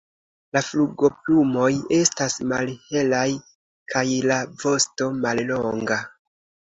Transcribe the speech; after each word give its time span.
La 0.55 0.61
flugoplumoj 0.67 1.67
estas 1.99 2.37
malhelaj 2.53 3.27
kaj 3.93 4.05
la 4.33 4.39
vosto 4.65 5.11
mallonga. 5.23 6.01